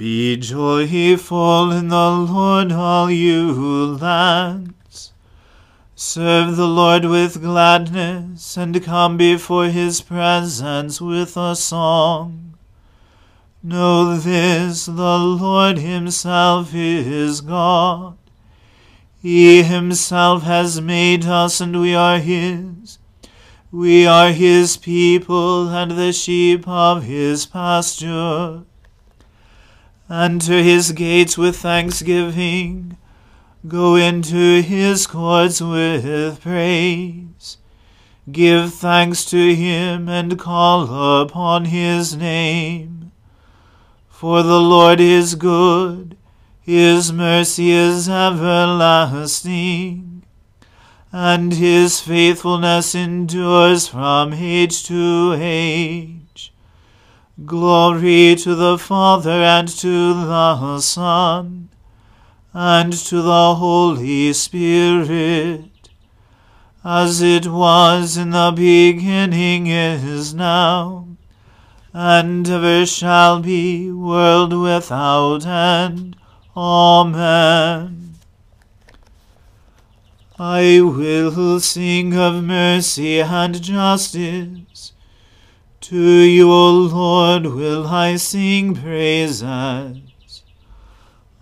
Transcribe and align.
Be 0.00 0.38
joyful 0.38 1.70
in 1.72 1.88
the 1.88 2.10
Lord, 2.10 2.72
all 2.72 3.10
you 3.10 3.52
lands. 4.00 5.12
Serve 5.94 6.56
the 6.56 6.66
Lord 6.66 7.04
with 7.04 7.42
gladness, 7.42 8.56
and 8.56 8.82
come 8.82 9.18
before 9.18 9.66
his 9.66 10.00
presence 10.00 11.02
with 11.02 11.36
a 11.36 11.54
song. 11.54 12.54
Know 13.62 14.16
this, 14.16 14.86
the 14.86 15.18
Lord 15.18 15.76
himself 15.76 16.74
is 16.74 17.42
God. 17.42 18.16
He 19.20 19.62
himself 19.62 20.44
has 20.44 20.80
made 20.80 21.26
us, 21.26 21.60
and 21.60 21.78
we 21.78 21.94
are 21.94 22.20
his. 22.20 22.96
We 23.70 24.06
are 24.06 24.32
his 24.32 24.78
people, 24.78 25.68
and 25.68 25.90
the 25.90 26.14
sheep 26.14 26.66
of 26.66 27.02
his 27.02 27.44
pasture. 27.44 28.62
Enter 30.10 30.62
his 30.62 30.92
gates 30.92 31.38
with 31.38 31.56
thanksgiving. 31.56 32.96
Go 33.68 33.94
into 33.94 34.60
his 34.60 35.06
courts 35.06 35.60
with 35.60 36.40
praise. 36.40 37.58
Give 38.30 38.74
thanks 38.74 39.24
to 39.26 39.54
him, 39.54 40.08
and 40.08 40.38
call 40.38 41.22
upon 41.22 41.66
his 41.66 42.16
name. 42.16 43.12
For 44.08 44.42
the 44.42 44.60
Lord 44.60 45.00
is 45.00 45.34
good 45.34 46.16
his 46.70 47.12
mercy 47.12 47.70
is 47.72 48.08
everlasting, 48.08 48.62
and 51.10 51.52
his 51.54 52.00
faithfulness 52.00 52.94
endures 52.94 53.88
from 53.88 54.32
age 54.34 54.84
to 54.84 55.34
age. 55.36 56.52
Glory 57.46 58.36
to 58.36 58.54
the 58.54 58.76
Father 58.76 59.30
and 59.30 59.66
to 59.66 60.12
the 60.14 60.80
Son 60.80 61.70
and 62.52 62.92
to 62.92 63.22
the 63.22 63.54
Holy 63.54 64.32
Spirit, 64.32 65.88
as 66.84 67.22
it 67.22 67.46
was 67.46 68.18
in 68.18 68.30
the 68.30 68.52
beginning 68.54 69.68
is 69.68 70.34
now, 70.34 71.06
and 71.94 72.48
ever 72.48 72.84
shall 72.84 73.40
be, 73.40 73.90
world 73.90 74.52
without 74.52 75.46
end. 75.46 76.16
Amen. 76.54 78.16
I 80.38 80.80
will 80.82 81.60
sing 81.60 82.14
of 82.16 82.42
mercy 82.42 83.20
and 83.20 83.62
justice. 83.62 84.92
To 85.80 85.96
you, 85.96 86.52
O 86.52 86.70
Lord, 86.72 87.46
will 87.46 87.86
I 87.86 88.16
sing 88.16 88.74
praises. 88.74 89.42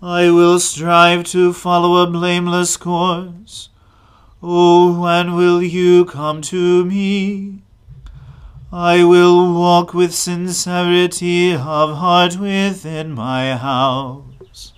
I 0.01 0.31
will 0.31 0.61
strive 0.61 1.25
to 1.25 1.51
follow 1.51 1.97
a 2.01 2.09
blameless 2.09 2.77
course. 2.77 3.69
Oh, 4.41 4.97
when 5.01 5.35
will 5.35 5.61
you 5.61 6.05
come 6.05 6.41
to 6.43 6.85
me? 6.85 7.63
I 8.71 9.03
will 9.03 9.53
walk 9.53 9.93
with 9.93 10.15
sincerity 10.15 11.53
of 11.53 11.97
heart 11.97 12.37
within 12.37 13.11
my 13.11 13.57
house. 13.57 14.73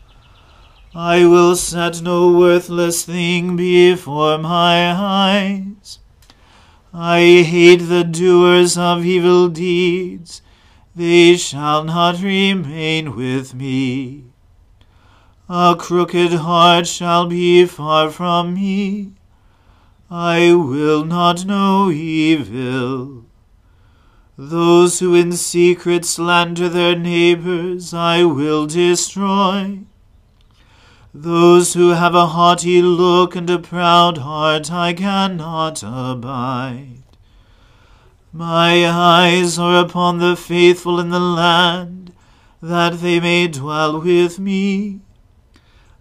I 0.96 1.26
will 1.28 1.56
set 1.56 2.02
no 2.02 2.32
worthless 2.32 3.06
thing 3.06 3.56
before 3.56 4.40
my 4.40 4.92
eyes. 4.92 6.01
I 6.94 7.44
hate 7.44 7.88
the 7.88 8.04
doers 8.04 8.78
of 8.78 9.06
evil 9.06 9.48
deeds, 9.48 10.42
they 10.94 11.38
shall 11.38 11.86
not 11.86 12.22
remain 12.22 13.16
with 13.16 13.54
me. 13.54 14.26
A 15.48 15.76
crooked 15.80 16.34
heart 16.34 16.88
shall 16.88 17.28
be 17.28 17.66
far 17.66 18.10
from 18.10 18.56
me. 18.56 19.14
I 20.10 20.54
will 20.54 21.06
not 21.06 21.46
know 21.46 21.90
evil. 21.90 23.24
Those 24.38 25.00
who 25.00 25.16
in 25.16 25.32
secret 25.32 26.04
slander 26.04 26.68
their 26.68 26.98
neighbors 26.98 27.94
I 27.94 28.26
will 28.26 28.68
destroy. 28.68 29.80
Those 31.14 31.74
who 31.74 31.90
have 31.90 32.16
a 32.16 32.28
haughty 32.28 32.82
look 32.82 33.36
and 33.36 33.50
a 33.50 33.60
proud 33.60 34.20
heart 34.20 34.72
I 34.72 34.94
cannot 34.94 35.84
abide. 35.84 37.04
My 38.32 38.90
eyes 38.90 39.60
are 39.60 39.84
upon 39.84 40.20
the 40.20 40.38
faithful 40.38 41.02
in 41.02 41.10
the 41.10 41.20
land, 41.20 42.14
that 42.62 43.02
they 43.02 43.20
may 43.20 43.50
dwell 43.50 44.00
with 44.00 44.40
me. 44.40 45.02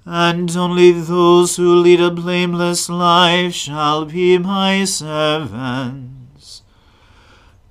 And 0.06 0.56
only 0.56 0.92
those 0.92 1.56
who 1.56 1.74
lead 1.74 2.00
a 2.00 2.12
blameless 2.12 2.88
life 2.88 3.52
shall 3.52 4.04
be 4.04 4.38
my 4.38 4.84
servants. 4.84 6.62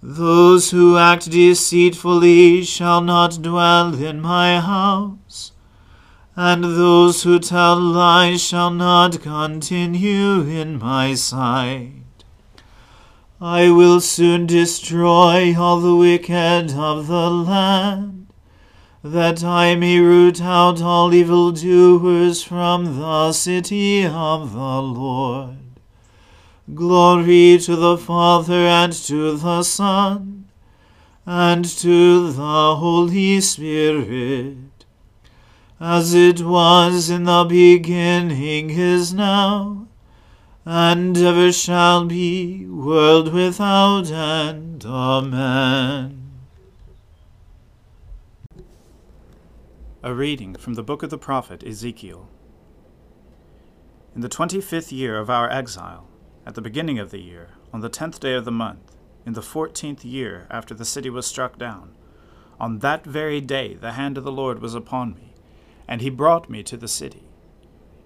Those 0.03 0.71
who 0.71 0.97
act 0.97 1.31
deceitfully 1.31 2.63
shall 2.65 2.99
not 2.99 3.41
dwell 3.41 3.93
in 3.95 4.19
my 4.19 4.59
house, 4.59 5.53
and 6.41 6.63
those 6.63 7.23
who 7.23 7.37
tell 7.37 7.77
lies 7.77 8.41
shall 8.41 8.71
not 8.71 9.21
continue 9.21 10.39
in 10.43 10.79
my 10.79 11.13
sight. 11.13 11.91
I 13.41 13.69
will 13.71 13.99
soon 13.99 14.45
destroy 14.45 15.53
all 15.59 15.81
the 15.81 15.97
wicked 15.97 16.71
of 16.71 17.07
the 17.07 17.29
land, 17.29 18.27
that 19.03 19.43
I 19.43 19.75
may 19.75 19.99
root 19.99 20.41
out 20.41 20.81
all 20.81 21.13
evildoers 21.13 22.41
from 22.41 22.97
the 22.97 23.33
city 23.33 24.05
of 24.05 24.53
the 24.53 24.81
Lord. 24.81 25.57
Glory 26.73 27.57
to 27.57 27.75
the 27.75 27.97
Father 27.97 28.65
and 28.79 28.93
to 28.93 29.35
the 29.35 29.63
Son 29.63 30.45
and 31.25 31.65
to 31.65 32.31
the 32.31 32.75
Holy 32.77 33.41
Spirit, 33.41 34.68
as 35.79 36.13
it 36.13 36.41
was 36.41 37.09
in 37.09 37.23
the 37.23 37.45
beginning 37.45 38.69
is 38.69 39.13
now, 39.13 39.87
and 40.65 41.17
ever 41.17 41.51
shall 41.51 42.05
be, 42.05 42.65
world 42.65 43.33
without 43.33 44.11
end. 44.11 44.85
Amen. 44.85 46.31
A 50.03 50.13
reading 50.13 50.55
from 50.55 50.73
the 50.73 50.83
book 50.83 51.01
of 51.01 51.09
the 51.09 51.17
prophet 51.17 51.63
Ezekiel. 51.63 52.29
In 54.15 54.21
the 54.21 54.29
twenty 54.29 54.59
fifth 54.59 54.91
year 54.91 55.17
of 55.17 55.29
our 55.29 55.49
exile, 55.49 56.07
at 56.45 56.55
the 56.55 56.61
beginning 56.61 56.99
of 56.99 57.11
the 57.11 57.19
year, 57.19 57.51
on 57.71 57.79
the 57.79 57.89
tenth 57.89 58.19
day 58.19 58.33
of 58.33 58.43
the 58.43 58.51
month, 58.51 58.95
in 59.25 59.33
the 59.33 59.41
fourteenth 59.41 60.03
year 60.03 60.45
after 60.49 60.73
the 60.73 60.85
city 60.85 61.09
was 61.09 61.25
struck 61.25 61.57
down, 61.57 61.93
on 62.59 62.79
that 62.79 63.05
very 63.05 63.39
day 63.39 63.75
the 63.75 63.93
hand 63.93 64.17
of 64.17 64.23
the 64.25 64.31
Lord 64.31 64.61
was 64.61 64.73
upon 64.75 65.13
me, 65.13 65.28
and 65.89 65.99
he 65.99 66.09
brought 66.09 66.49
me 66.49 66.63
to 66.63 66.77
the 66.77 66.87
city. 66.87 67.27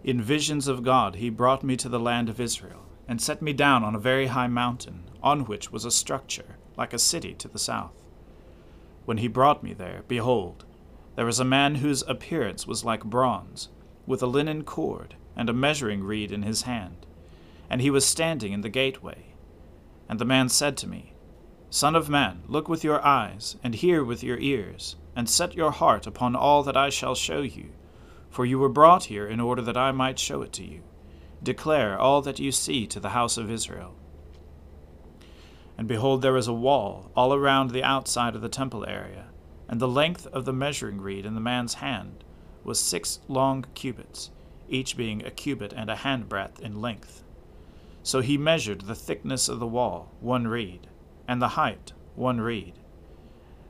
In 0.04 0.20
visions 0.20 0.68
of 0.68 0.82
God 0.82 1.18
he 1.18 1.30
brought 1.30 1.64
me 1.64 1.78
to 1.78 1.88
the 1.88 2.00
land 2.00 2.30
of 2.30 2.42
Israel, 2.42 2.88
and 3.08 3.22
set 3.22 3.44
me 3.44 3.54
down 3.54 3.84
on 3.84 3.94
a 3.94 4.00
very 4.00 4.26
high 4.26 4.48
mountain, 4.48 5.04
on 5.22 5.46
which 5.46 5.72
was 5.72 5.86
a 5.86 5.92
structure, 5.92 6.58
like 6.76 6.94
a 6.94 6.98
city 6.98 7.36
to 7.36 7.48
the 7.48 7.60
south. 7.60 7.94
When 9.06 9.20
he 9.20 9.28
brought 9.28 9.62
me 9.62 9.74
there, 9.74 10.02
behold, 10.08 10.66
there 11.16 11.26
was 11.28 11.40
a 11.40 11.46
man 11.46 11.76
whose 11.76 12.02
appearance 12.08 12.66
was 12.66 12.84
like 12.84 13.04
bronze, 13.04 13.70
with 14.08 14.24
a 14.24 14.28
linen 14.28 14.64
cord 14.64 15.14
and 15.36 15.48
a 15.48 15.54
measuring 15.54 16.04
reed 16.04 16.32
in 16.32 16.42
his 16.42 16.64
hand 16.64 17.06
and 17.74 17.82
he 17.82 17.90
was 17.90 18.06
standing 18.06 18.54
in 18.54 18.62
the 18.62 18.70
gateway. 18.70 19.34
And 20.08 20.20
the 20.20 20.26
man 20.26 20.48
said 20.48 20.78
to 20.78 20.88
me, 20.88 21.14
Son 21.72 21.96
of 21.96 22.08
man, 22.08 22.44
look 22.48 22.70
with 22.70 22.84
your 22.84 23.04
eyes, 23.04 23.58
and 23.64 23.74
hear 23.74 24.04
with 24.04 24.24
your 24.24 24.38
ears, 24.38 24.96
and 25.16 25.30
set 25.30 25.56
your 25.56 25.72
heart 25.72 26.08
upon 26.08 26.36
all 26.36 26.64
that 26.64 26.78
I 26.78 26.90
shall 26.90 27.16
show 27.16 27.42
you. 27.42 27.70
For 28.30 28.46
you 28.46 28.58
were 28.58 28.70
brought 28.70 29.06
here 29.06 29.28
in 29.28 29.40
order 29.40 29.62
that 29.62 29.78
I 29.78 29.92
might 29.92 30.18
show 30.18 30.42
it 30.42 30.52
to 30.54 30.64
you. 30.66 30.82
Declare 31.44 32.00
all 32.00 32.22
that 32.22 32.40
you 32.40 32.52
see 32.52 32.88
to 32.88 33.00
the 33.00 33.10
house 33.10 33.38
of 33.38 33.52
Israel. 33.52 33.96
And 35.78 35.88
behold, 35.88 36.22
there 36.22 36.34
was 36.34 36.48
a 36.48 36.54
wall 36.54 37.12
all 37.16 37.34
around 37.34 37.72
the 37.72 37.84
outside 37.84 38.36
of 38.36 38.42
the 38.42 38.50
temple 38.50 38.86
area, 38.88 39.26
and 39.68 39.80
the 39.80 39.88
length 39.88 40.28
of 40.28 40.46
the 40.46 40.54
measuring 40.54 41.02
reed 41.02 41.26
in 41.26 41.36
the 41.36 41.42
man's 41.42 41.76
hand 41.76 42.24
was 42.64 42.80
six 42.80 43.20
long 43.28 43.66
cubits, 43.74 44.32
each 44.70 44.96
being 44.96 45.26
a 45.26 45.32
cubit 45.32 45.74
and 45.74 45.90
a 45.90 45.96
handbreadth 45.96 46.60
in 46.60 46.82
length. 46.82 47.24
So 48.04 48.22
he 48.22 48.38
measured 48.38 48.82
the 48.82 48.96
thickness 48.96 49.50
of 49.50 49.60
the 49.60 49.68
wall, 49.68 50.12
one 50.20 50.48
reed, 50.48 50.88
and 51.28 51.42
the 51.42 51.50
height, 51.50 51.94
one 52.16 52.40
reed. 52.40 52.74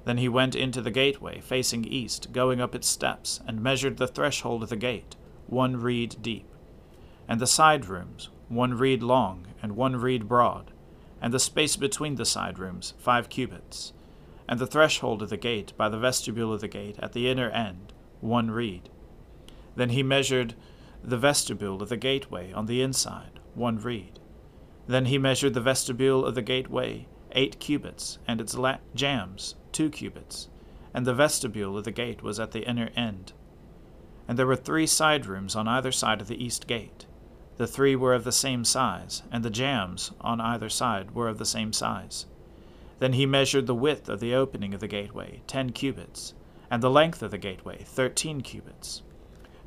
Then 0.06 0.18
he 0.18 0.28
went 0.28 0.56
into 0.56 0.82
the 0.82 0.92
gateway, 0.92 1.40
facing 1.40 1.86
east, 1.86 2.32
going 2.32 2.60
up 2.60 2.76
its 2.76 2.88
steps, 2.88 3.40
and 3.48 3.62
measured 3.62 3.98
the 3.98 4.08
threshold 4.08 4.64
of 4.64 4.70
the 4.70 4.76
gate, 4.76 5.16
one 5.48 5.78
reed 5.78 6.18
deep, 6.22 6.48
and 7.28 7.40
the 7.40 7.48
side 7.48 7.86
rooms, 7.86 8.30
one 8.50 8.74
reed 8.74 9.02
long 9.02 9.48
and 9.62 9.76
one 9.76 9.96
reed 9.96 10.28
broad, 10.28 10.72
and 11.22 11.34
the 11.34 11.40
space 11.40 11.78
between 11.78 12.16
the 12.16 12.26
side 12.26 12.60
rooms, 12.60 12.94
five 12.98 13.30
cubits, 13.30 13.94
and 14.48 14.60
the 14.60 14.68
threshold 14.68 15.22
of 15.22 15.30
the 15.30 15.38
gate 15.38 15.72
by 15.78 15.88
the 15.88 15.98
vestibule 15.98 16.52
of 16.52 16.60
the 16.60 16.68
gate 16.68 16.98
at 17.00 17.14
the 17.14 17.30
inner 17.30 17.50
end, 17.50 17.94
one 18.20 18.52
reed. 18.52 18.90
Then 19.76 19.90
he 19.90 20.04
measured 20.04 20.54
the 21.02 21.18
vestibule 21.18 21.82
of 21.82 21.90
the 21.90 21.98
gateway 21.98 22.52
on 22.52 22.66
the 22.66 22.82
inside, 22.82 23.40
one 23.56 23.78
reed. 23.78 24.20
Then 24.88 25.06
he 25.06 25.18
measured 25.18 25.54
the 25.54 25.62
vestibule 25.62 26.26
of 26.26 26.36
the 26.36 26.42
gateway, 26.42 27.08
eight 27.34 27.60
cubits, 27.60 28.18
and 28.28 28.40
its 28.40 28.56
la- 28.56 28.78
jambs, 28.96 29.56
two 29.72 29.90
cubits, 29.90 30.50
and 30.94 31.06
the 31.06 31.14
vestibule 31.14 31.78
of 31.78 31.84
the 31.84 31.92
gate 31.92 32.24
was 32.24 32.40
at 32.40 32.52
the 32.52 32.68
inner 32.68 32.90
end. 32.96 33.34
And 34.28 34.40
there 34.40 34.48
were 34.48 34.56
three 34.56 34.88
side 34.88 35.26
rooms 35.26 35.56
on 35.56 35.68
either 35.68 35.92
side 35.92 36.22
of 36.22 36.28
the 36.28 36.44
east 36.44 36.68
gate. 36.68 37.06
The 37.58 37.68
three 37.68 37.96
were 37.96 38.14
of 38.14 38.24
the 38.24 38.32
same 38.32 38.64
size, 38.64 39.24
and 39.32 39.44
the 39.44 39.50
jambs 39.50 40.12
on 40.22 40.40
either 40.42 40.70
side 40.70 41.12
were 41.12 41.28
of 41.28 41.38
the 41.38 41.46
same 41.46 41.74
size. 41.74 42.26
Then 43.00 43.14
he 43.14 43.26
measured 43.26 43.68
the 43.68 43.76
width 43.76 44.10
of 44.10 44.20
the 44.20 44.34
opening 44.34 44.74
of 44.74 44.80
the 44.80 44.88
gateway, 44.88 45.42
ten 45.48 45.72
cubits, 45.72 46.34
and 46.72 46.82
the 46.82 46.90
length 46.90 47.22
of 47.22 47.32
the 47.32 47.38
gateway, 47.38 47.84
thirteen 47.84 48.42
cubits. 48.42 49.02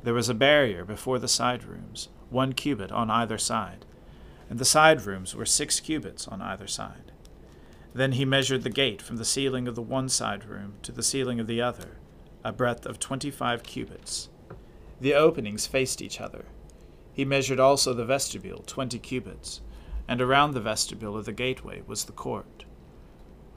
There 0.03 0.13
was 0.13 0.29
a 0.29 0.33
barrier 0.33 0.83
before 0.83 1.19
the 1.19 1.27
side 1.27 1.63
rooms, 1.63 2.09
one 2.29 2.53
cubit 2.53 2.91
on 2.91 3.09
either 3.09 3.37
side 3.37 3.85
and 4.49 4.59
the 4.59 4.65
side 4.65 5.05
rooms 5.05 5.35
were 5.35 5.45
six 5.45 5.79
cubits 5.79 6.27
on 6.27 6.41
either 6.41 6.67
side. 6.67 7.11
Then 7.93 8.11
he 8.13 8.25
measured 8.25 8.63
the 8.63 8.69
gate 8.69 9.01
from 9.01 9.17
the 9.17 9.25
ceiling 9.25 9.67
of 9.67 9.75
the 9.75 9.81
one 9.81 10.09
side 10.09 10.45
room 10.45 10.75
to 10.83 10.91
the 10.91 11.03
ceiling 11.03 11.39
of 11.39 11.47
the 11.47 11.61
other, 11.61 11.97
a 12.43 12.51
breadth 12.51 12.85
of 12.85 12.99
twenty 12.99 13.31
five 13.31 13.63
cubits. 13.63 14.29
The 15.01 15.13
openings 15.13 15.67
faced 15.67 16.01
each 16.01 16.21
other. 16.21 16.45
He 17.13 17.25
measured 17.25 17.59
also 17.59 17.93
the 17.93 18.05
vestibule, 18.05 18.63
twenty 18.67 18.99
cubits, 18.99 19.61
and 20.07 20.21
around 20.21 20.53
the 20.53 20.61
vestibule 20.61 21.17
of 21.17 21.25
the 21.25 21.33
gateway 21.33 21.81
was 21.87 22.05
the 22.05 22.11
court. 22.11 22.65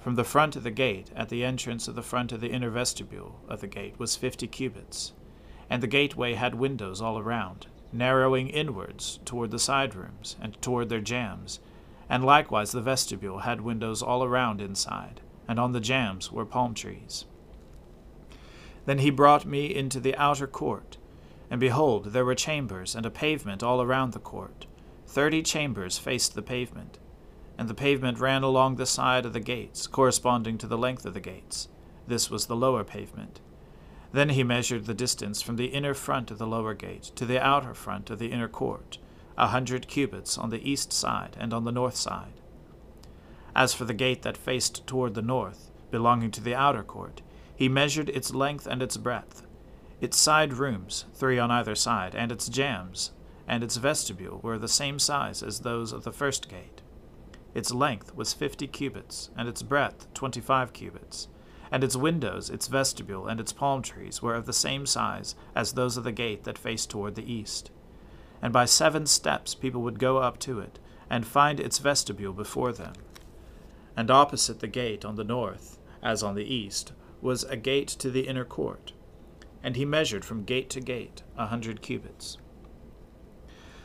From 0.00 0.14
the 0.14 0.24
front 0.24 0.56
of 0.56 0.62
the 0.62 0.70
gate, 0.70 1.10
at 1.14 1.28
the 1.28 1.44
entrance 1.44 1.86
of 1.86 1.94
the 1.94 2.02
front 2.02 2.32
of 2.32 2.40
the 2.40 2.50
inner 2.50 2.70
vestibule 2.70 3.40
of 3.48 3.60
the 3.60 3.66
gate, 3.66 3.98
was 3.98 4.16
fifty 4.16 4.46
cubits, 4.46 5.12
and 5.68 5.82
the 5.82 5.86
gateway 5.86 6.34
had 6.34 6.54
windows 6.54 7.02
all 7.02 7.18
around 7.18 7.66
narrowing 7.92 8.48
inwards 8.48 9.18
toward 9.24 9.50
the 9.50 9.58
side 9.58 9.94
rooms 9.94 10.36
and 10.40 10.60
toward 10.62 10.88
their 10.88 11.00
jambs, 11.00 11.60
and 12.10 12.24
likewise 12.24 12.72
the 12.72 12.82
vestibule 12.82 13.38
had 13.38 13.60
windows 13.60 14.02
all 14.02 14.24
around 14.24 14.60
inside, 14.60 15.20
and 15.46 15.60
on 15.60 15.70
the 15.70 15.80
jambs 15.80 16.32
were 16.32 16.44
palm 16.44 16.74
trees. 16.74 17.24
Then 18.84 18.98
he 18.98 19.10
brought 19.10 19.46
me 19.46 19.72
into 19.72 20.00
the 20.00 20.16
outer 20.16 20.48
court, 20.48 20.98
and 21.48 21.60
behold, 21.60 22.06
there 22.06 22.24
were 22.24 22.34
chambers 22.34 22.96
and 22.96 23.06
a 23.06 23.10
pavement 23.10 23.62
all 23.62 23.80
around 23.80 24.12
the 24.12 24.18
court. 24.18 24.66
Thirty 25.06 25.40
chambers 25.42 25.98
faced 25.98 26.34
the 26.34 26.42
pavement, 26.42 26.98
and 27.56 27.68
the 27.68 27.74
pavement 27.74 28.18
ran 28.18 28.42
along 28.42 28.76
the 28.76 28.86
side 28.86 29.24
of 29.24 29.32
the 29.32 29.40
gates, 29.40 29.86
corresponding 29.86 30.58
to 30.58 30.66
the 30.66 30.78
length 30.78 31.06
of 31.06 31.14
the 31.14 31.20
gates. 31.20 31.68
This 32.08 32.28
was 32.28 32.46
the 32.46 32.56
lower 32.56 32.82
pavement. 32.82 33.40
Then 34.12 34.30
he 34.30 34.42
measured 34.42 34.86
the 34.86 34.94
distance 34.94 35.42
from 35.42 35.54
the 35.54 35.66
inner 35.66 35.94
front 35.94 36.32
of 36.32 36.38
the 36.38 36.46
lower 36.46 36.74
gate 36.74 37.12
to 37.14 37.24
the 37.24 37.40
outer 37.40 37.74
front 37.74 38.10
of 38.10 38.18
the 38.18 38.32
inner 38.32 38.48
court, 38.48 38.98
a 39.40 39.46
hundred 39.46 39.88
cubits 39.88 40.36
on 40.36 40.50
the 40.50 40.70
east 40.70 40.92
side 40.92 41.34
and 41.40 41.54
on 41.54 41.64
the 41.64 41.72
north 41.72 41.96
side. 41.96 42.34
As 43.56 43.72
for 43.72 43.86
the 43.86 43.94
gate 43.94 44.20
that 44.20 44.36
faced 44.36 44.86
toward 44.86 45.14
the 45.14 45.22
north, 45.22 45.70
belonging 45.90 46.30
to 46.32 46.42
the 46.42 46.54
outer 46.54 46.82
court, 46.82 47.22
he 47.56 47.66
measured 47.66 48.10
its 48.10 48.34
length 48.34 48.66
and 48.66 48.82
its 48.82 48.98
breadth, 48.98 49.46
its 49.98 50.18
side 50.18 50.52
rooms, 50.52 51.06
three 51.14 51.38
on 51.38 51.50
either 51.50 51.74
side, 51.74 52.14
and 52.14 52.30
its 52.30 52.50
jambs, 52.50 53.12
and 53.48 53.64
its 53.64 53.78
vestibule 53.78 54.40
were 54.42 54.58
the 54.58 54.68
same 54.68 54.98
size 54.98 55.42
as 55.42 55.60
those 55.60 55.90
of 55.90 56.04
the 56.04 56.12
first 56.12 56.50
gate. 56.50 56.82
Its 57.54 57.72
length 57.72 58.14
was 58.14 58.34
fifty 58.34 58.66
cubits, 58.66 59.30
and 59.38 59.48
its 59.48 59.62
breadth 59.62 60.12
twenty 60.12 60.42
five 60.42 60.74
cubits. 60.74 61.28
And 61.72 61.82
its 61.82 61.96
windows, 61.96 62.50
its 62.50 62.68
vestibule, 62.68 63.26
and 63.26 63.40
its 63.40 63.54
palm 63.54 63.80
trees 63.80 64.20
were 64.20 64.34
of 64.34 64.44
the 64.44 64.52
same 64.52 64.84
size 64.84 65.34
as 65.54 65.72
those 65.72 65.96
of 65.96 66.04
the 66.04 66.12
gate 66.12 66.44
that 66.44 66.58
faced 66.58 66.90
toward 66.90 67.14
the 67.14 67.32
east. 67.32 67.70
And 68.42 68.52
by 68.52 68.64
seven 68.64 69.06
steps 69.06 69.54
people 69.54 69.82
would 69.82 69.98
go 69.98 70.18
up 70.18 70.38
to 70.40 70.60
it, 70.60 70.78
and 71.10 71.26
find 71.26 71.58
its 71.60 71.78
vestibule 71.78 72.32
before 72.32 72.72
them. 72.72 72.94
And 73.96 74.10
opposite 74.10 74.60
the 74.60 74.68
gate 74.68 75.04
on 75.04 75.16
the 75.16 75.24
north, 75.24 75.78
as 76.02 76.22
on 76.22 76.34
the 76.34 76.54
east, 76.54 76.92
was 77.20 77.44
a 77.44 77.56
gate 77.56 77.88
to 77.88 78.10
the 78.10 78.26
inner 78.26 78.44
court. 78.44 78.92
And 79.62 79.76
he 79.76 79.84
measured 79.84 80.24
from 80.24 80.44
gate 80.44 80.70
to 80.70 80.80
gate 80.80 81.22
a 81.36 81.46
hundred 81.46 81.82
cubits. 81.82 82.38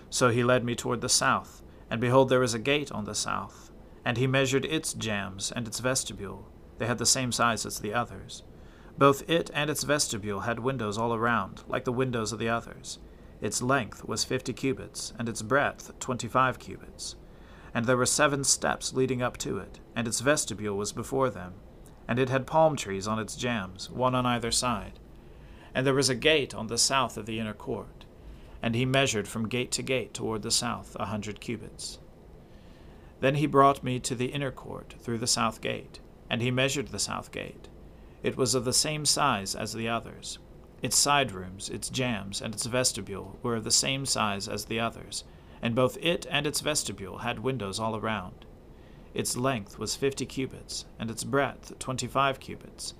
So 0.09 0.29
he 0.29 0.43
led 0.43 0.63
me 0.63 0.75
toward 0.75 1.01
the 1.01 1.09
south, 1.09 1.61
and 1.89 1.99
behold, 1.99 2.29
there 2.29 2.39
was 2.39 2.53
a 2.53 2.59
gate 2.59 2.91
on 2.91 3.03
the 3.03 3.15
south. 3.15 3.71
And 4.05 4.17
he 4.17 4.27
measured 4.27 4.65
its 4.65 4.93
jambs 4.93 5.51
and 5.51 5.67
its 5.67 5.79
vestibule. 5.79 6.47
They 6.77 6.85
had 6.85 6.99
the 6.99 7.05
same 7.05 7.31
size 7.31 7.65
as 7.65 7.79
the 7.79 7.93
others. 7.93 8.43
Both 8.97 9.29
it 9.29 9.51
and 9.53 9.69
its 9.69 9.83
vestibule 9.83 10.41
had 10.41 10.59
windows 10.59 10.97
all 10.97 11.13
around, 11.13 11.63
like 11.67 11.83
the 11.83 11.91
windows 11.91 12.31
of 12.31 12.39
the 12.39 12.47
others. 12.47 12.99
Its 13.41 13.61
length 13.61 14.05
was 14.05 14.23
fifty 14.23 14.53
cubits, 14.53 15.13
and 15.19 15.27
its 15.27 15.41
breadth 15.41 15.91
twenty 15.99 16.27
five 16.27 16.59
cubits. 16.59 17.15
And 17.73 17.85
there 17.85 17.97
were 17.97 18.05
seven 18.05 18.43
steps 18.43 18.93
leading 18.93 19.21
up 19.21 19.37
to 19.37 19.57
it, 19.57 19.79
and 19.95 20.07
its 20.07 20.21
vestibule 20.21 20.77
was 20.77 20.93
before 20.93 21.29
them. 21.29 21.53
And 22.07 22.19
it 22.19 22.29
had 22.29 22.47
palm 22.47 22.75
trees 22.75 23.07
on 23.07 23.19
its 23.19 23.35
jambs, 23.35 23.89
one 23.89 24.15
on 24.15 24.25
either 24.25 24.51
side. 24.51 24.99
And 25.73 25.85
there 25.85 25.93
was 25.93 26.09
a 26.09 26.15
gate 26.15 26.55
on 26.55 26.67
the 26.67 26.77
south 26.77 27.17
of 27.17 27.25
the 27.25 27.39
inner 27.39 27.53
court. 27.53 28.05
And 28.61 28.75
he 28.75 28.85
measured 28.85 29.27
from 29.27 29.49
gate 29.49 29.71
to 29.71 29.83
gate 29.83 30.13
toward 30.13 30.41
the 30.41 30.51
south 30.51 30.95
a 30.99 31.05
hundred 31.05 31.41
cubits. 31.41 31.99
Then 33.19 33.35
he 33.35 33.47
brought 33.47 33.83
me 33.83 33.99
to 33.99 34.15
the 34.15 34.27
inner 34.27 34.51
court 34.51 34.95
through 34.99 35.17
the 35.17 35.27
south 35.27 35.61
gate, 35.61 35.99
and 36.29 36.41
he 36.41 36.51
measured 36.51 36.89
the 36.89 36.99
south 36.99 37.31
gate. 37.31 37.67
It 38.23 38.37
was 38.37 38.55
of 38.55 38.65
the 38.65 38.73
same 38.73 39.05
size 39.05 39.55
as 39.55 39.73
the 39.73 39.89
others. 39.89 40.39
Its 40.85 40.95
side 40.95 41.31
rooms, 41.31 41.67
its 41.67 41.89
jambs, 41.89 42.39
and 42.39 42.53
its 42.53 42.67
vestibule 42.67 43.39
were 43.41 43.55
of 43.55 43.63
the 43.63 43.71
same 43.71 44.05
size 44.05 44.47
as 44.47 44.65
the 44.65 44.79
others, 44.79 45.23
and 45.59 45.73
both 45.73 45.97
it 45.97 46.27
and 46.29 46.45
its 46.45 46.59
vestibule 46.61 47.17
had 47.17 47.39
windows 47.39 47.79
all 47.79 47.95
around. 47.95 48.45
Its 49.11 49.35
length 49.35 49.79
was 49.79 49.95
fifty 49.95 50.27
cubits, 50.27 50.85
and 50.99 51.09
its 51.09 51.23
breadth 51.23 51.73
twenty 51.79 52.05
five 52.05 52.39
cubits, 52.39 52.93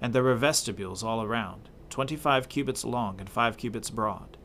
and 0.00 0.14
there 0.14 0.22
were 0.22 0.34
vestibules 0.34 1.04
all 1.04 1.22
around, 1.22 1.68
twenty 1.90 2.16
five 2.16 2.48
cubits 2.48 2.86
long 2.86 3.20
and 3.20 3.28
five 3.28 3.58
cubits 3.58 3.90
broad. 3.90 4.38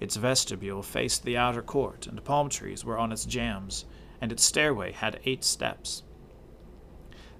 Its 0.00 0.16
vestibule 0.16 0.82
faced 0.82 1.22
the 1.22 1.36
outer 1.36 1.60
court, 1.60 2.06
and 2.06 2.24
palm 2.24 2.48
trees 2.48 2.82
were 2.82 2.96
on 2.96 3.12
its 3.12 3.26
jambs, 3.26 3.84
and 4.22 4.32
its 4.32 4.42
stairway 4.42 4.90
had 4.90 5.20
eight 5.26 5.44
steps. 5.44 6.02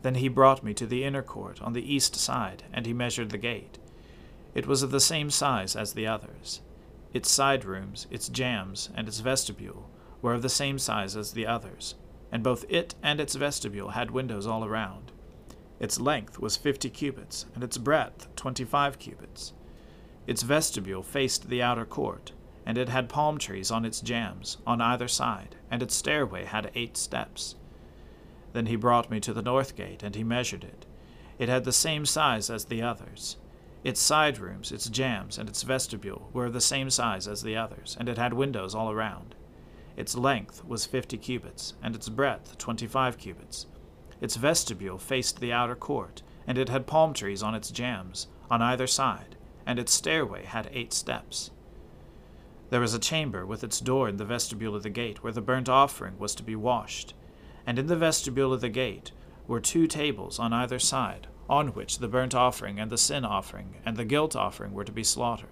Then 0.03 0.17
he 0.17 0.29
brought 0.29 0.63
me 0.63 0.75
to 0.75 0.87
the 0.87 1.03
inner 1.03 1.23
court 1.23 1.63
on 1.63 1.73
the 1.73 1.95
east 1.95 2.15
side, 2.15 2.65
and 2.75 2.85
he 2.85 2.93
measured 2.93 3.31
the 3.31 3.39
gate. 3.39 3.79
It 4.57 4.67
was 4.67 4.83
of 4.83 4.91
the 4.91 5.01
same 5.01 5.29
size 5.29 5.77
as 5.77 5.93
the 5.93 6.07
others. 6.07 6.63
Its 7.13 7.31
side 7.31 7.67
rooms, 7.67 8.07
its 8.11 8.31
jambs, 8.31 8.89
and 8.95 9.07
its 9.07 9.21
vestibule 9.21 9.91
were 10.23 10.33
of 10.33 10.41
the 10.41 10.49
same 10.49 10.79
size 10.79 11.15
as 11.15 11.33
the 11.33 11.47
others, 11.47 11.95
and 12.33 12.43
both 12.43 12.65
it 12.71 12.95
and 13.03 13.21
its 13.21 13.35
vestibule 13.35 13.91
had 13.91 14.11
windows 14.11 14.47
all 14.47 14.65
around. 14.65 15.13
Its 15.79 16.01
length 16.01 16.39
was 16.39 16.57
fifty 16.57 16.89
cubits, 16.89 17.45
and 17.55 17.63
its 17.63 17.77
breadth 17.77 18.35
twenty 18.35 18.65
five 18.65 18.99
cubits. 18.99 19.53
Its 20.27 20.43
vestibule 20.43 21.03
faced 21.03 21.51
the 21.51 21.61
outer 21.61 21.85
court, 21.85 22.33
and 22.65 22.79
it 22.79 22.89
had 22.89 23.11
palm 23.11 23.37
trees 23.37 23.71
on 23.71 23.85
its 23.85 24.01
jambs, 24.01 24.57
on 24.67 24.81
either 24.81 25.07
side, 25.07 25.57
and 25.71 25.83
its 25.83 25.95
stairway 25.95 26.47
had 26.47 26.71
eight 26.75 26.97
steps. 26.97 27.57
Then 28.55 28.65
he 28.65 28.77
brought 28.77 29.11
me 29.11 29.21
to 29.21 29.35
the 29.35 29.43
north 29.43 29.77
gate, 29.77 30.03
and 30.03 30.15
he 30.15 30.25
measured 30.25 30.65
it. 30.65 30.87
It 31.39 31.51
had 31.51 31.65
the 31.65 31.73
same 31.73 32.07
size 32.07 32.49
as 32.49 32.65
the 32.65 32.81
others. 32.81 33.37
Its 33.87 34.01
side 34.01 34.39
rooms, 34.39 34.73
its 34.73 34.89
jambs, 34.89 35.39
and 35.39 35.49
its 35.49 35.63
vestibule 35.63 36.29
were 36.33 36.51
the 36.51 36.61
same 36.61 36.91
size 36.91 37.29
as 37.29 37.45
the 37.45 37.57
others, 37.57 37.97
and 38.01 38.09
it 38.09 38.19
had 38.19 38.33
windows 38.33 38.75
all 38.75 38.91
around. 38.91 39.37
Its 39.97 40.17
length 40.17 40.65
was 40.65 40.85
fifty 40.85 41.17
cubits, 41.17 41.75
and 41.85 41.95
its 41.95 42.09
breadth 42.09 42.59
twenty 42.59 42.89
five 42.89 43.17
cubits. 43.17 43.67
Its 44.21 44.35
vestibule 44.35 44.99
faced 44.99 45.39
the 45.39 45.53
outer 45.53 45.77
court, 45.77 46.25
and 46.49 46.59
it 46.59 46.69
had 46.69 46.89
palm 46.89 47.15
trees 47.15 47.45
on 47.45 47.55
its 47.55 47.71
jambs, 47.71 48.27
on 48.51 48.61
either 48.61 48.89
side, 48.89 49.37
and 49.65 49.79
its 49.79 49.95
stairway 49.95 50.45
had 50.45 50.69
eight 50.73 50.93
steps. 50.93 51.53
There 52.71 52.81
was 52.81 52.93
a 52.93 52.99
chamber 52.99 53.47
with 53.47 53.63
its 53.63 53.79
door 53.79 54.09
in 54.09 54.17
the 54.17 54.25
vestibule 54.25 54.75
of 54.75 54.83
the 54.83 54.91
gate 54.91 55.23
where 55.23 55.33
the 55.33 55.41
burnt 55.41 55.69
offering 55.69 56.19
was 56.19 56.35
to 56.35 56.43
be 56.43 56.57
washed, 56.57 57.15
and 57.65 57.79
in 57.79 57.87
the 57.87 57.95
vestibule 57.95 58.53
of 58.53 58.63
the 58.63 58.69
gate 58.69 59.13
were 59.47 59.61
two 59.61 59.87
tables 59.87 60.41
on 60.41 60.53
either 60.53 60.81
side, 60.81 61.29
on 61.49 61.69
which 61.69 61.99
the 61.99 62.09
burnt 62.09 62.35
offering 62.35 62.81
and 62.81 62.91
the 62.91 62.99
sin 62.99 63.25
offering 63.25 63.77
and 63.85 63.97
the 63.97 64.05
guilt 64.05 64.35
offering 64.35 64.73
were 64.73 64.85
to 64.85 64.93
be 64.93 65.05
slaughtered. 65.05 65.49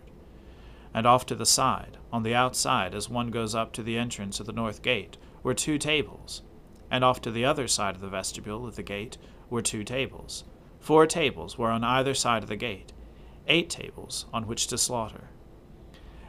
And 0.93 1.07
off 1.07 1.27
to 1.27 1.35
the 1.35 1.47
side, 1.47 1.99
on 2.13 2.23
the 2.23 2.35
outside 2.35 2.95
as 2.95 3.09
one 3.09 3.31
goes 3.31 3.55
up 3.55 3.73
to 3.73 3.83
the 3.83 3.99
entrance 3.99 4.39
of 4.41 4.47
the 4.47 4.53
north 4.53 4.83
gate, 4.83 5.17
were 5.43 5.55
two 5.55 5.79
tables, 5.79 6.43
and 6.91 7.03
off 7.03 7.21
to 7.23 7.31
the 7.31 7.45
other 7.45 7.67
side 7.67 7.97
of 7.97 8.01
the 8.01 8.09
vestibule 8.09 8.67
of 8.67 8.77
the 8.77 8.83
gate 8.83 9.19
were 9.51 9.63
two 9.63 9.85
tables. 9.85 10.45
Four 10.81 11.07
tables 11.07 11.59
were 11.59 11.71
on 11.71 11.83
either 11.83 12.15
side 12.15 12.43
of 12.43 12.49
the 12.49 12.57
gate, 12.57 12.93
eight 13.49 13.71
tables 13.71 14.27
on 14.33 14.47
which 14.47 14.67
to 14.69 14.79
slaughter. 14.79 15.31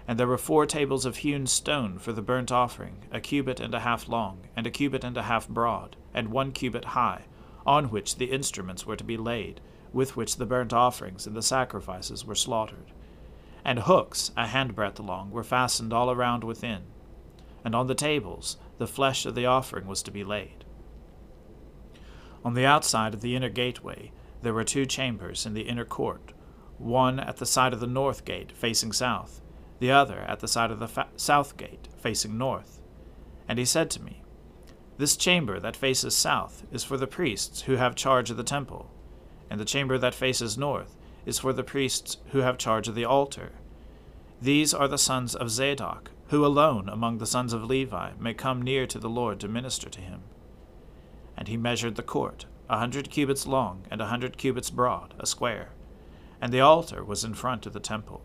And 0.08 0.20
there 0.20 0.28
were 0.28 0.38
four 0.38 0.66
tables 0.66 1.06
of 1.06 1.18
hewn 1.18 1.48
stone 1.48 1.98
for 1.98 2.14
the 2.14 2.22
burnt 2.22 2.52
offering, 2.52 3.06
a 3.12 3.20
cubit 3.20 3.60
and 3.60 3.74
a 3.74 3.80
half 3.80 4.08
long, 4.08 4.48
and 4.56 4.68
a 4.68 4.72
cubit 4.72 5.04
and 5.04 5.18
a 5.18 5.24
half 5.24 5.48
broad, 5.48 5.96
and 6.14 6.30
one 6.30 6.52
cubit 6.52 6.86
high, 6.86 7.26
on 7.66 7.90
which 7.90 8.18
the 8.18 8.32
instruments 8.32 8.86
were 8.86 8.96
to 8.96 9.04
be 9.04 9.18
laid, 9.18 9.62
with 9.92 10.16
which 10.16 10.36
the 10.36 10.46
burnt 10.46 10.74
offerings 10.74 11.26
and 11.26 11.36
the 11.36 11.42
sacrifices 11.42 12.26
were 12.26 12.36
slaughtered. 12.36 12.92
And 13.64 13.80
hooks, 13.80 14.32
a 14.38 14.46
handbreadth 14.46 15.00
long, 15.00 15.32
were 15.32 15.44
fastened 15.44 15.94
all 15.94 16.12
around 16.12 16.44
within. 16.44 16.84
And 17.64 17.74
on 17.74 17.88
the 17.88 17.96
tables 17.96 18.58
the 18.78 18.88
flesh 18.88 19.26
of 19.26 19.36
the 19.36 19.46
offering 19.46 19.88
was 19.88 20.04
to 20.04 20.12
be 20.12 20.24
laid. 20.24 20.66
On 22.44 22.54
the 22.54 22.66
outside 22.66 23.14
of 23.14 23.22
the 23.22 23.36
inner 23.36 23.50
gateway 23.50 24.12
there 24.42 24.54
were 24.54 24.64
two 24.64 24.86
chambers 24.86 25.46
in 25.46 25.56
the 25.56 25.64
inner 25.64 25.86
court, 25.86 26.34
one 26.78 27.20
at 27.20 27.38
the 27.38 27.46
side 27.46 27.74
of 27.74 27.80
the 27.80 27.88
north 27.88 28.26
gate 28.26 28.52
facing 28.52 28.92
south, 28.92 29.42
the 29.80 29.92
other 29.92 30.20
at 30.20 30.42
the 30.42 30.48
side 30.48 30.70
of 30.70 30.80
the 30.80 30.88
fa- 30.88 31.08
south 31.16 31.58
gate, 31.58 31.88
facing 31.98 32.38
north. 32.38 32.80
And 33.48 33.58
he 33.58 33.66
said 33.66 33.90
to 33.92 34.04
me, 34.04 34.22
This 34.98 35.18
chamber 35.18 35.60
that 35.60 35.76
faces 35.76 36.16
south 36.16 36.64
is 36.72 36.84
for 36.84 36.96
the 36.96 37.08
priests 37.08 37.64
who 37.64 37.76
have 37.76 37.96
charge 37.96 38.32
of 38.32 38.38
the 38.38 38.44
temple, 38.44 38.90
and 39.50 39.60
the 39.60 39.66
chamber 39.66 39.98
that 39.98 40.16
faces 40.16 40.58
north 40.58 40.96
is 41.26 41.40
for 41.40 41.52
the 41.52 41.64
priests 41.64 42.18
who 42.32 42.40
have 42.40 42.58
charge 42.58 42.88
of 42.88 42.96
the 42.96 43.06
altar. 43.06 43.52
These 44.42 44.74
are 44.74 44.88
the 44.88 44.98
sons 44.98 45.36
of 45.36 45.50
Zadok, 45.50 46.12
who 46.28 46.46
alone 46.46 46.88
among 46.88 47.18
the 47.18 47.26
sons 47.26 47.52
of 47.52 47.64
Levi 47.64 48.12
may 48.20 48.34
come 48.34 48.62
near 48.62 48.88
to 48.88 49.00
the 49.00 49.10
Lord 49.10 49.40
to 49.42 49.48
minister 49.48 49.90
to 49.90 50.02
him. 50.02 50.22
And 51.38 51.48
he 51.48 51.58
measured 51.58 51.96
the 51.96 52.04
court, 52.04 52.46
a 52.70 52.80
hundred 52.80 53.10
cubits 53.10 53.46
long 53.46 53.86
and 53.92 54.02
a 54.02 54.08
hundred 54.08 54.38
cubits 54.38 54.70
broad, 54.70 55.14
a 55.20 55.26
square, 55.26 55.70
and 56.40 56.54
the 56.54 56.62
altar 56.62 57.04
was 57.04 57.24
in 57.24 57.34
front 57.34 57.66
of 57.66 57.74
the 57.74 57.80
temple. 57.80 58.22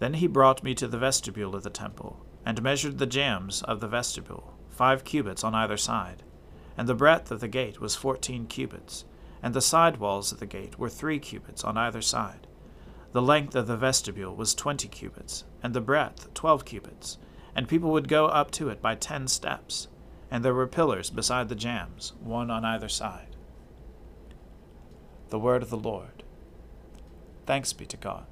Then 0.00 0.14
he 0.14 0.26
brought 0.26 0.64
me 0.64 0.74
to 0.74 0.88
the 0.88 0.98
vestibule 0.98 1.54
of 1.54 1.62
the 1.62 1.70
temple, 1.70 2.24
and 2.44 2.60
measured 2.60 2.98
the 2.98 3.06
jambs 3.06 3.62
of 3.62 3.80
the 3.80 3.88
vestibule, 3.88 4.54
five 4.82 5.04
cubits 5.04 5.44
on 5.44 5.54
either 5.54 5.76
side. 5.76 6.24
And 6.76 6.88
the 6.88 6.94
breadth 7.02 7.30
of 7.30 7.38
the 7.38 7.46
gate 7.46 7.80
was 7.80 7.94
fourteen 7.94 8.46
cubits, 8.46 9.04
and 9.40 9.54
the 9.54 9.60
side 9.60 9.98
walls 9.98 10.32
of 10.32 10.40
the 10.40 10.46
gate 10.58 10.76
were 10.76 10.88
three 10.88 11.20
cubits 11.20 11.62
on 11.62 11.76
either 11.76 12.02
side. 12.02 12.48
The 13.12 13.22
length 13.22 13.54
of 13.54 13.68
the 13.68 13.76
vestibule 13.76 14.34
was 14.34 14.56
twenty 14.56 14.88
cubits, 14.88 15.44
and 15.62 15.72
the 15.72 15.80
breadth 15.80 16.34
twelve 16.34 16.64
cubits, 16.64 17.18
and 17.54 17.68
people 17.68 17.92
would 17.92 18.08
go 18.08 18.26
up 18.26 18.50
to 18.52 18.70
it 18.70 18.82
by 18.82 18.96
ten 18.96 19.28
steps, 19.28 19.86
and 20.32 20.44
there 20.44 20.52
were 20.52 20.66
pillars 20.66 21.10
beside 21.10 21.48
the 21.48 21.54
jambs, 21.54 22.14
one 22.20 22.50
on 22.50 22.64
either 22.64 22.88
side. 22.88 23.36
The 25.28 25.38
word 25.38 25.62
of 25.62 25.70
the 25.70 25.76
Lord. 25.76 26.24
Thanks 27.46 27.72
be 27.72 27.86
to 27.86 27.96
God. 27.96 28.31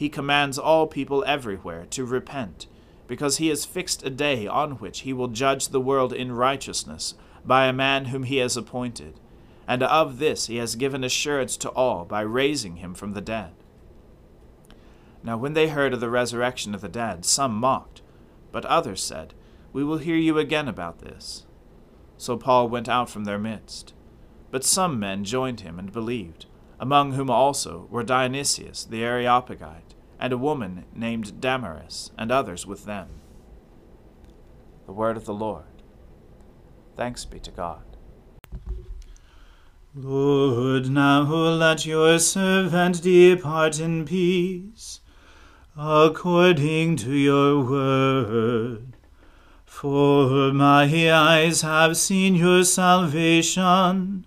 he 0.00 0.08
commands 0.08 0.58
all 0.58 0.86
people 0.86 1.22
everywhere 1.26 1.84
to 1.90 2.04
repent, 2.04 2.66
because 3.06 3.36
he 3.36 3.48
has 3.48 3.64
fixed 3.64 4.04
a 4.04 4.10
day 4.10 4.46
on 4.46 4.72
which 4.72 5.00
he 5.00 5.12
will 5.12 5.28
judge 5.28 5.68
the 5.68 5.80
world 5.80 6.12
in 6.12 6.32
righteousness 6.32 7.14
by 7.44 7.66
a 7.66 7.72
man 7.72 8.06
whom 8.06 8.22
he 8.22 8.38
has 8.38 8.56
appointed 8.56 9.20
and 9.70 9.84
of 9.84 10.18
this 10.18 10.48
he 10.48 10.56
has 10.56 10.74
given 10.74 11.04
assurance 11.04 11.56
to 11.56 11.68
all 11.68 12.04
by 12.04 12.22
raising 12.22 12.78
him 12.78 12.92
from 12.92 13.12
the 13.12 13.20
dead. 13.20 13.52
Now 15.22 15.36
when 15.36 15.52
they 15.52 15.68
heard 15.68 15.94
of 15.94 16.00
the 16.00 16.10
resurrection 16.10 16.74
of 16.74 16.80
the 16.80 16.88
dead, 16.88 17.24
some 17.24 17.54
mocked, 17.54 18.02
but 18.50 18.64
others 18.64 19.00
said, 19.00 19.32
We 19.72 19.84
will 19.84 19.98
hear 19.98 20.16
you 20.16 20.40
again 20.40 20.66
about 20.66 20.98
this. 20.98 21.46
So 22.16 22.36
Paul 22.36 22.68
went 22.68 22.88
out 22.88 23.08
from 23.08 23.26
their 23.26 23.38
midst. 23.38 23.94
But 24.50 24.64
some 24.64 24.98
men 24.98 25.22
joined 25.22 25.60
him 25.60 25.78
and 25.78 25.92
believed, 25.92 26.46
among 26.80 27.12
whom 27.12 27.30
also 27.30 27.86
were 27.90 28.02
Dionysius 28.02 28.82
the 28.82 29.04
Areopagite, 29.04 29.89
and 30.20 30.32
a 30.32 30.38
woman 30.38 30.84
named 30.94 31.40
Damaris, 31.40 32.12
and 32.16 32.30
others 32.30 32.66
with 32.66 32.84
them. 32.84 33.08
The 34.86 34.92
word 34.92 35.16
of 35.16 35.24
the 35.24 35.34
Lord. 35.34 35.64
Thanks 36.94 37.24
be 37.24 37.40
to 37.40 37.50
God. 37.50 37.82
Lord, 39.94 40.90
now 40.90 41.22
let 41.22 41.86
your 41.86 42.18
servant 42.18 43.02
depart 43.02 43.80
in 43.80 44.04
peace, 44.04 45.00
according 45.76 46.96
to 46.96 47.12
your 47.12 47.64
word. 47.64 48.96
For 49.64 50.52
my 50.52 51.10
eyes 51.10 51.62
have 51.62 51.96
seen 51.96 52.34
your 52.34 52.64
salvation, 52.64 54.26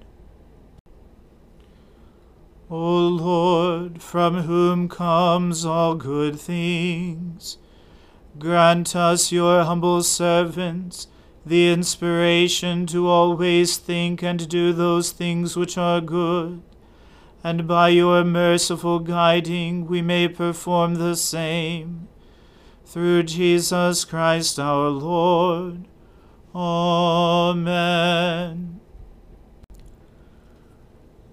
O 2.71 3.07
Lord, 3.07 4.01
from 4.01 4.43
whom 4.43 4.89
comes 4.89 5.65
all 5.65 5.93
good 5.93 6.39
things, 6.39 7.57
grant 8.39 8.95
us, 8.95 9.31
your 9.31 9.65
humble 9.65 10.01
servants, 10.01 11.07
the 11.45 11.71
inspiration 11.71 12.87
to 12.87 13.07
always 13.07 13.77
think 13.77 14.23
and 14.23 14.47
do 14.47 14.73
those 14.73 15.11
things 15.11 15.55
which 15.55 15.77
are 15.77 16.01
good 16.01 16.63
and 17.43 17.67
by 17.67 17.89
your 17.89 18.23
merciful 18.23 18.99
guiding 18.99 19.87
we 19.87 20.01
may 20.01 20.27
perform 20.27 20.95
the 20.95 21.15
same. 21.15 22.07
Through 22.85 23.23
Jesus 23.23 24.05
Christ 24.05 24.59
our 24.59 24.89
Lord. 24.89 25.87
Amen. 26.53 27.61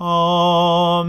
Amen. 0.00 1.08